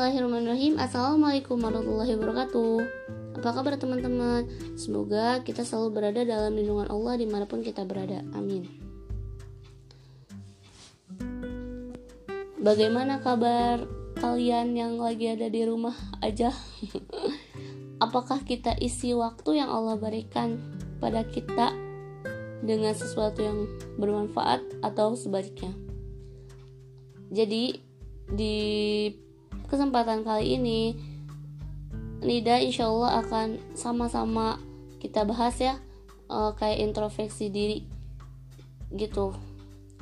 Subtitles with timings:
[0.00, 2.76] Bismillahirrahmanirrahim Assalamualaikum warahmatullahi wabarakatuh
[3.36, 4.48] Apa kabar teman-teman?
[4.72, 8.64] Semoga kita selalu berada dalam lindungan Allah di mana pun kita berada Amin
[12.56, 13.84] Bagaimana kabar
[14.16, 15.92] kalian yang lagi ada di rumah
[16.24, 16.48] aja?
[18.08, 20.64] Apakah kita isi waktu yang Allah berikan
[20.96, 21.76] pada kita
[22.64, 23.68] dengan sesuatu yang
[24.00, 25.76] bermanfaat atau sebaliknya?
[27.28, 27.84] Jadi
[28.32, 28.56] di
[29.70, 30.98] kesempatan kali ini
[32.20, 34.60] Nida insya Allah akan sama-sama
[35.00, 35.80] kita bahas ya
[36.28, 37.88] uh, kayak introspeksi diri
[38.92, 39.32] gitu.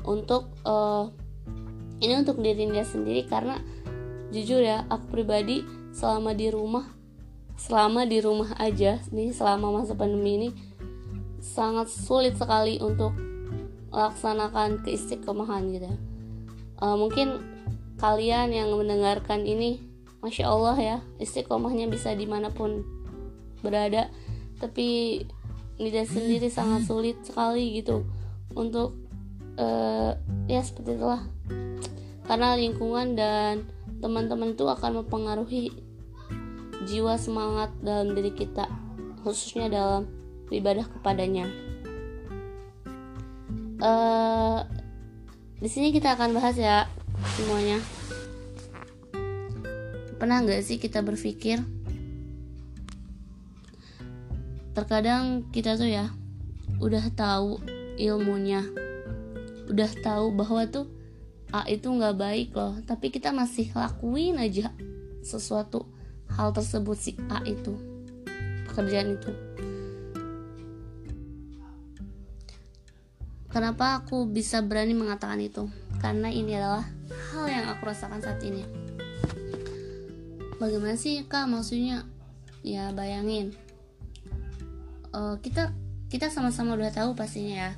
[0.02, 1.12] Untuk uh,
[2.02, 3.62] ini untuk diri Nida sendiri karena
[4.34, 5.62] jujur ya aku pribadi
[5.94, 6.84] selama di rumah
[7.58, 10.48] selama di rumah aja nih selama masa pandemi ini
[11.42, 13.16] sangat sulit sekali untuk
[13.90, 15.90] melaksanakan keistiqomahan gitu
[16.78, 17.57] uh, mungkin
[17.98, 19.82] kalian yang mendengarkan ini
[20.18, 22.82] Masya Allah ya istiqomahnya bisa di mana pun
[23.62, 24.10] berada.
[24.58, 25.22] Tapi
[25.78, 28.02] Nida sendiri sangat sulit sekali gitu
[28.58, 28.98] untuk
[29.58, 30.18] uh,
[30.50, 31.22] ya seperti itulah.
[32.26, 33.62] Karena lingkungan dan
[34.02, 35.70] teman-teman itu akan mempengaruhi
[36.86, 38.66] jiwa semangat dalam diri kita
[39.22, 40.10] khususnya dalam
[40.50, 41.46] ibadah kepadanya.
[43.78, 44.66] Uh,
[45.62, 46.90] di sini kita akan bahas ya
[47.38, 47.78] semuanya.
[50.18, 51.62] Pernah nggak sih kita berpikir?
[54.74, 56.10] Terkadang kita tuh ya
[56.78, 57.62] udah tahu
[57.98, 58.66] ilmunya.
[59.70, 60.86] Udah tahu bahwa tuh
[61.54, 62.78] A itu nggak baik loh.
[62.82, 64.74] Tapi kita masih lakuin aja
[65.22, 65.86] sesuatu
[66.34, 67.74] hal tersebut si A itu
[68.68, 69.32] pekerjaan itu.
[73.48, 75.66] Kenapa aku bisa berani mengatakan itu?
[75.98, 76.97] Karena ini adalah
[77.32, 78.64] hal yang aku rasakan saat ini
[80.56, 82.08] bagaimana sih kak maksudnya
[82.64, 83.54] ya bayangin
[85.12, 85.70] uh, kita
[86.08, 87.72] kita sama-sama udah tahu pastinya ya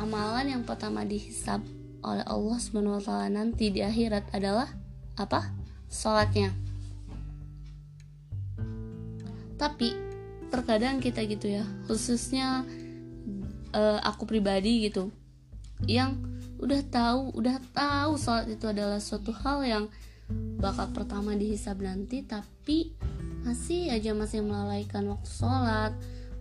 [0.00, 1.60] amalan yang pertama dihisap
[2.00, 2.58] oleh Allah
[3.04, 4.68] taala nanti di akhirat adalah
[5.20, 5.52] apa?
[5.90, 6.54] Salatnya.
[9.60, 9.92] Tapi
[10.48, 12.64] terkadang kita gitu ya, khususnya
[13.76, 15.12] uh, aku pribadi gitu,
[15.84, 16.16] yang
[16.60, 19.84] udah tahu udah tahu sholat itu adalah suatu hal yang
[20.60, 22.94] bakal pertama dihisab nanti tapi
[23.42, 25.92] masih aja masih melalaikan waktu sholat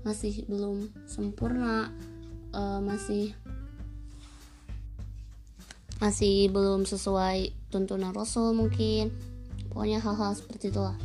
[0.04, 1.90] masih belum sempurna
[2.52, 3.34] uh, masih
[6.00, 9.12] masih belum sesuai tuntunan Rasul mungkin.
[9.70, 10.96] Pokoknya hal-hal seperti itulah.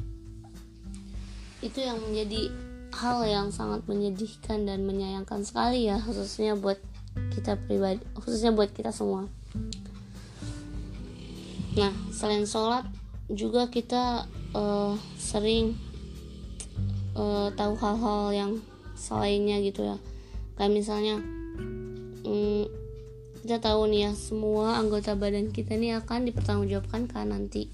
[1.61, 2.49] Itu yang menjadi
[2.95, 6.79] hal yang sangat menyedihkan dan menyayangkan sekali ya khususnya buat
[7.35, 9.27] kita pribadi khususnya buat kita semua.
[11.75, 12.87] Nah selain sholat
[13.27, 15.75] juga kita uh, sering
[17.19, 18.53] uh, tahu hal-hal yang
[18.95, 19.97] selainnya gitu ya.
[20.55, 21.19] Kayak misalnya
[22.23, 22.65] um,
[23.43, 27.69] kita tahu nih ya semua anggota badan kita ini akan dipertanggungjawabkan kan nanti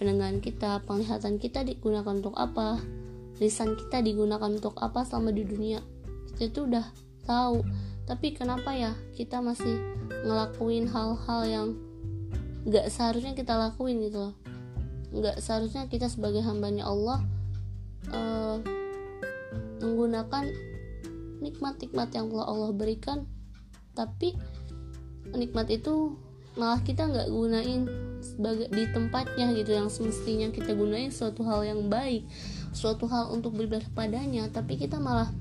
[0.00, 2.82] pendengaran kita penglihatan kita digunakan untuk apa
[3.38, 5.82] lisan kita digunakan untuk apa selama di dunia.
[6.38, 6.86] Itu udah
[7.24, 7.64] tahu.
[8.04, 9.80] Tapi kenapa ya kita masih
[10.24, 11.68] ngelakuin hal-hal yang
[12.64, 14.34] nggak seharusnya kita lakuin gitu loh.
[15.12, 17.24] Nggak seharusnya kita sebagai hambanya Allah
[18.12, 18.60] uh,
[19.80, 20.52] menggunakan
[21.40, 23.24] nikmat-nikmat yang telah Allah berikan.
[23.96, 24.36] Tapi
[25.32, 26.16] nikmat itu
[26.54, 27.90] malah kita nggak gunain
[28.22, 32.24] sebagai di tempatnya gitu yang semestinya kita gunain suatu hal yang baik
[32.70, 35.34] suatu hal untuk beribadah padanya tapi kita malah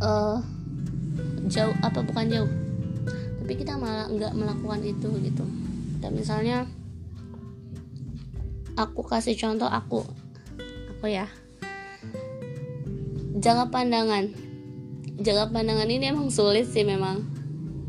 [0.00, 0.40] uh,
[1.46, 2.52] jauh apa bukan jauh.
[3.42, 5.44] Tapi kita malah nggak melakukan itu gitu.
[6.02, 6.66] Dan misalnya
[8.76, 10.02] aku kasih contoh aku.
[10.96, 11.30] Aku ya.
[13.38, 14.32] Jaga pandangan.
[15.22, 17.24] Jaga pandangan ini emang sulit sih memang.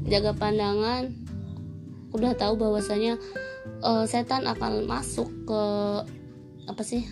[0.08, 1.12] Jaga pandangan
[2.16, 3.20] udah tahu bahwasanya
[3.84, 5.64] uh, setan akan masuk ke
[6.68, 7.04] apa sih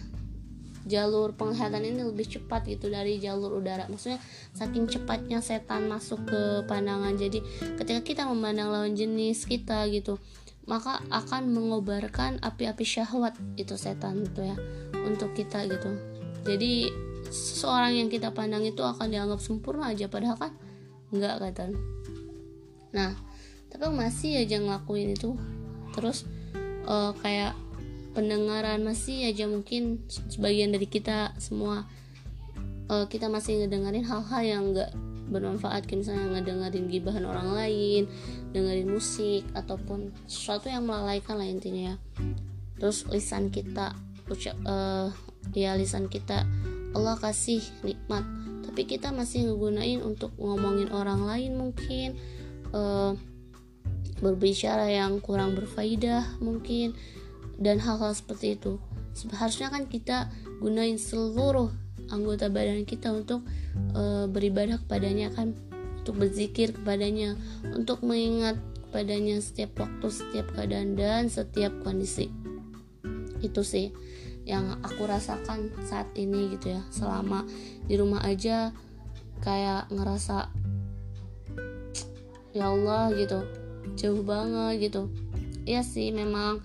[0.86, 3.90] jalur penglihatan ini lebih cepat gitu dari jalur udara.
[3.90, 4.22] Maksudnya
[4.54, 7.18] saking cepatnya setan masuk ke pandangan.
[7.18, 7.42] Jadi
[7.82, 10.22] ketika kita memandang lawan jenis kita gitu
[10.66, 14.58] maka akan mengobarkan api-api syahwat itu setan itu ya
[15.06, 15.94] untuk kita gitu.
[16.46, 16.90] Jadi
[17.30, 20.52] seseorang yang kita pandang itu akan dianggap sempurna aja padahal kan
[21.14, 21.64] nggak kata.
[22.98, 23.14] Nah
[23.70, 25.38] tapi masih aja ngelakuin itu.
[25.94, 26.26] Terus
[26.90, 27.54] uh, kayak
[28.16, 31.86] pendengaran masih aja mungkin sebagian dari kita semua.
[32.86, 34.96] Uh, kita masih ngedengerin hal-hal yang enggak
[35.28, 35.84] bermanfaat.
[35.86, 38.04] Kayak misalnya ngedengerin gibahan orang lain
[38.56, 41.96] dengerin musik ataupun sesuatu yang melalaikan lah intinya ya.
[42.80, 43.94] Terus lisan kita
[44.32, 45.12] ucap uh,
[45.54, 46.48] ya lisan kita
[46.96, 48.24] Allah kasih nikmat.
[48.64, 52.16] Tapi kita masih ngegunain untuk ngomongin orang lain mungkin
[52.72, 53.14] uh,
[54.24, 56.96] berbicara yang kurang berfaedah mungkin
[57.60, 58.80] dan hal-hal seperti itu.
[59.16, 60.28] Seharusnya kan kita
[60.60, 61.72] gunain seluruh
[62.12, 63.42] anggota badan kita untuk
[63.96, 65.58] uh, beribadah kepadanya kan
[66.06, 67.34] untuk berzikir kepadanya
[67.74, 72.30] untuk mengingat kepadanya setiap waktu setiap keadaan dan setiap kondisi.
[73.42, 73.90] Itu sih
[74.46, 76.82] yang aku rasakan saat ini gitu ya.
[76.94, 77.48] Selama
[77.90, 78.70] di rumah aja
[79.42, 80.54] kayak ngerasa
[82.56, 83.42] ya Allah gitu
[83.98, 85.10] jauh banget gitu.
[85.66, 86.62] Ya sih memang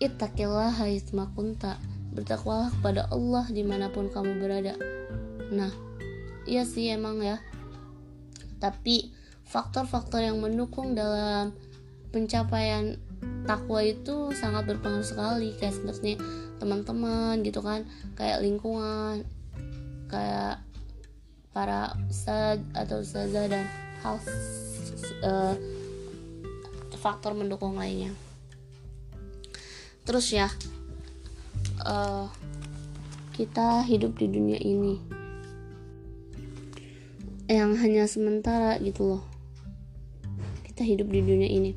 [0.00, 1.76] ittaqillah haitsmakunta
[2.12, 4.76] bertakwalah kepada Allah di mana pun kamu berada.
[5.52, 5.72] Nah
[6.48, 7.40] iya sih emang ya.
[8.60, 9.10] Tapi
[9.48, 11.52] faktor-faktor yang mendukung dalam
[12.14, 12.96] pencapaian
[13.48, 15.56] takwa itu sangat berpengaruh sekali.
[15.56, 16.16] Kayak sebenarnya
[16.62, 17.82] teman-teman gitu kan
[18.14, 19.26] kayak lingkungan
[20.06, 20.62] kayak
[21.50, 23.66] para ustad atau ustazah dan
[24.00, 24.16] hal
[25.26, 25.54] uh,
[27.02, 28.14] faktor mendukung lainnya
[30.02, 30.50] terus ya
[31.86, 32.26] uh,
[33.32, 35.22] kita hidup di dunia ini
[37.52, 39.22] yang hanya sementara gitu loh.
[40.64, 41.72] Kita hidup di dunia ini.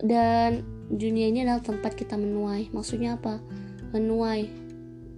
[0.00, 2.72] Dan dunia ini adalah tempat kita menuai.
[2.74, 3.38] Maksudnya apa?
[3.94, 4.50] Menuai.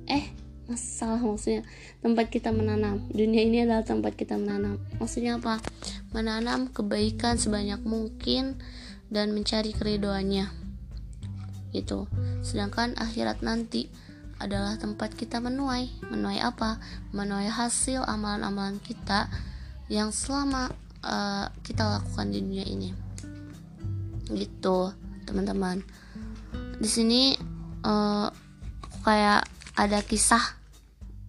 [0.05, 0.25] Eh
[0.69, 1.65] masalah maksudnya.
[2.05, 3.09] Tempat kita menanam.
[3.09, 4.77] Dunia ini adalah tempat kita menanam.
[5.01, 5.65] Maksudnya apa?
[6.13, 8.61] Menanam kebaikan sebanyak mungkin
[9.09, 10.62] dan mencari keridoannya
[11.73, 12.07] gitu.
[12.45, 13.89] Sedangkan akhirat nanti
[14.39, 15.89] adalah tempat kita menuai.
[16.13, 16.79] Menuai apa?
[17.11, 19.27] Menuai hasil amalan-amalan kita
[19.89, 20.71] yang selama
[21.03, 22.93] uh, kita lakukan di dunia ini.
[24.29, 24.93] Gitu
[25.25, 25.81] teman-teman.
[26.79, 27.35] Di sini
[27.83, 28.29] uh,
[29.03, 30.61] kayak ada kisah.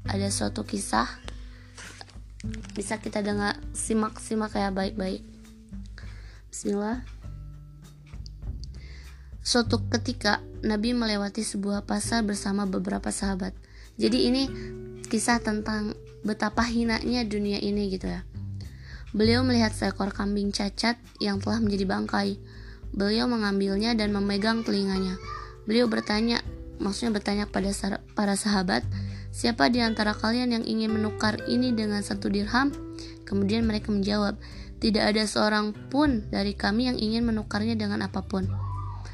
[0.03, 1.07] Ada suatu kisah.
[2.75, 5.23] Bisa kita dengar simak simak kayak baik-baik.
[6.51, 7.12] Bismillah
[9.43, 13.51] Suatu ketika Nabi melewati sebuah pasar bersama beberapa sahabat.
[13.99, 14.43] Jadi ini
[15.11, 18.23] kisah tentang betapa hinanya dunia ini gitu ya.
[19.11, 22.39] Beliau melihat seekor kambing cacat yang telah menjadi bangkai.
[22.95, 25.19] Beliau mengambilnya dan memegang telinganya.
[25.67, 26.39] Beliau bertanya,
[26.79, 28.87] maksudnya bertanya kepada para sahabat,
[29.35, 32.71] siapa di antara kalian yang ingin menukar ini dengan satu dirham?
[33.27, 34.39] Kemudian mereka menjawab,
[34.79, 38.62] tidak ada seorang pun dari kami yang ingin menukarnya dengan apa pun.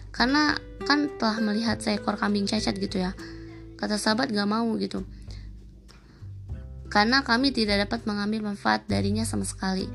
[0.10, 3.14] Karena kan telah melihat seekor kambing cacat gitu ya.
[3.78, 5.06] Kata sahabat gak mau gitu.
[6.90, 9.86] Karena kami tidak dapat mengambil manfaat darinya sama sekali.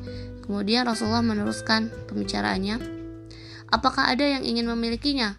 [0.47, 3.05] Kemudian Rasulullah meneruskan pembicaraannya,
[3.75, 5.35] Apakah ada yang ingin memilikinya?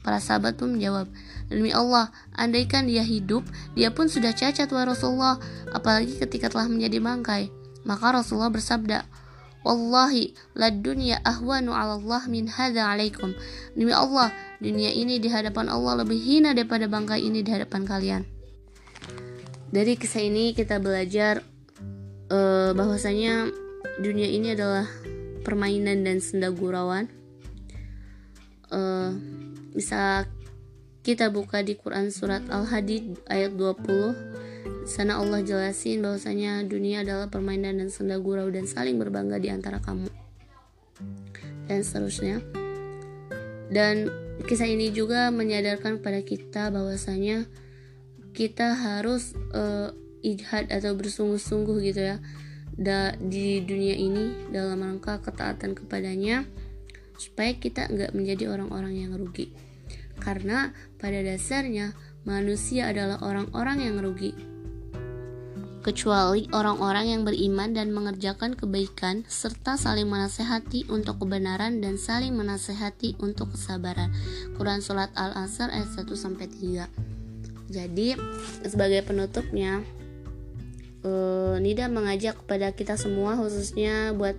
[0.00, 1.12] Para sahabat pun menjawab,
[1.52, 3.44] Demi Allah, andaikan dia hidup,
[3.76, 5.36] dia pun sudah cacat wa Rasulullah,
[5.76, 7.52] apalagi ketika telah menjadi bangkai.
[7.84, 9.04] Maka Rasulullah bersabda,
[9.66, 13.34] Wallahi, la dunya ahwanu ala Allah min hadha alaikum.
[13.74, 14.30] Demi Allah,
[14.62, 18.22] dunia ini di hadapan Allah lebih hina daripada bangkai ini di hadapan kalian.
[19.74, 21.42] Dari kisah ini kita belajar
[22.30, 23.50] uh, bahwasanya
[23.98, 24.86] dunia ini adalah
[25.42, 27.10] permainan dan senda gurauan
[28.70, 29.14] uh,
[29.74, 30.26] bisa
[31.06, 34.25] kita buka di Quran surat Al-Hadid ayat 20
[34.86, 39.78] sana Allah jelasin bahwasanya dunia adalah permainan dan senda gurau dan saling berbangga di antara
[39.82, 40.08] kamu
[41.66, 42.40] dan seterusnya
[43.72, 44.08] dan
[44.46, 47.48] kisah ini juga menyadarkan kepada kita bahwasanya
[48.36, 52.16] kita harus uh, ijhad atau bersungguh-sungguh gitu ya
[52.76, 56.44] da, di dunia ini dalam rangka ketaatan kepadanya
[57.16, 59.50] supaya kita nggak menjadi orang-orang yang rugi.
[60.20, 61.96] Karena pada dasarnya
[62.28, 64.32] manusia adalah orang-orang yang rugi.
[65.86, 73.14] Kecuali orang-orang yang beriman dan mengerjakan kebaikan serta saling menasehati untuk kebenaran dan saling menasehati
[73.22, 74.10] untuk kesabaran.
[74.58, 76.90] Quran Surat Al-Asr ayat 1 sampai 3.
[77.70, 78.18] Jadi,
[78.66, 79.86] sebagai penutupnya
[81.06, 84.34] uh, Nida mengajak kepada kita semua khususnya buat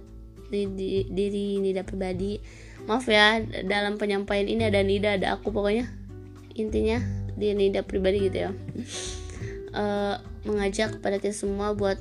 [0.51, 2.39] diri, diri Nida pribadi
[2.87, 5.91] maaf ya dalam penyampaian ini ada Nida ada aku pokoknya
[6.55, 7.03] intinya
[7.35, 8.51] di Nida pribadi gitu ya
[9.75, 10.15] uh,
[10.47, 11.99] mengajak kepada kita semua buat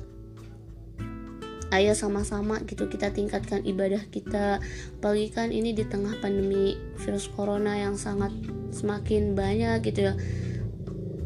[1.75, 4.63] ayo sama-sama gitu kita tingkatkan ibadah kita.
[4.99, 8.31] Apalagi kan ini di tengah pandemi virus corona yang sangat
[8.71, 10.13] semakin banyak gitu ya.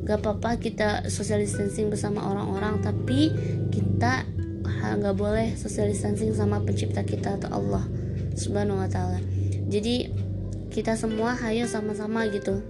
[0.01, 3.29] Gak apa-apa kita social distancing bersama orang-orang tapi
[3.69, 4.25] kita
[4.81, 7.85] nggak boleh social distancing sama pencipta kita atau Allah
[8.33, 9.21] subhanahu wa ta'ala.
[9.69, 10.09] Jadi
[10.73, 12.65] kita semua ayo sama-sama gitu.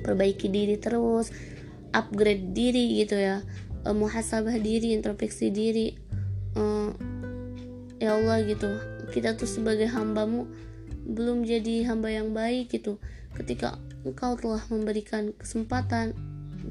[0.00, 1.28] Perbaiki diri terus
[1.94, 3.42] upgrade diri gitu ya.
[3.86, 5.96] Uh, muhasabah diri introspeksi diri.
[6.54, 6.92] Uh,
[8.00, 8.68] ya Allah gitu.
[9.10, 10.46] Kita tuh sebagai hambamu
[11.06, 12.96] belum jadi hamba yang baik gitu.
[13.34, 16.16] Ketika engkau telah memberikan kesempatan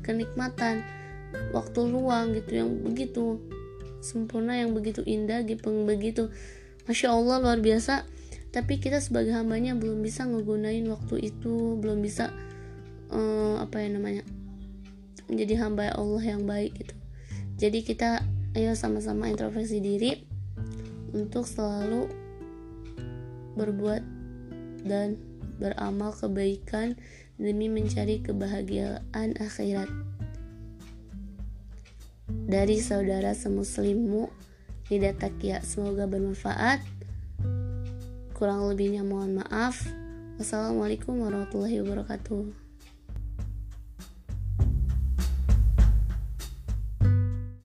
[0.02, 0.86] kenikmatan
[1.54, 3.42] waktu luang gitu yang begitu
[4.02, 6.34] sempurna yang begitu indah gitu begitu
[6.88, 8.08] masya Allah luar biasa.
[8.50, 12.34] Tapi kita sebagai hambanya belum bisa ngegunain waktu itu belum bisa
[13.14, 14.26] uh, apa ya namanya
[15.30, 16.96] menjadi hamba Allah yang baik gitu.
[17.62, 18.26] Jadi kita
[18.58, 20.26] ayo sama-sama introspeksi diri
[21.14, 22.10] untuk selalu
[23.54, 24.02] berbuat
[24.84, 25.20] dan
[25.60, 26.98] beramal kebaikan
[27.40, 29.88] demi mencari kebahagiaan akhirat.
[32.30, 34.50] Dari saudara semuslimmu
[34.90, 36.82] Lidah Takia semoga bermanfaat.
[38.34, 39.86] Kurang lebihnya mohon maaf.
[40.42, 42.59] Wassalamualaikum warahmatullahi wabarakatuh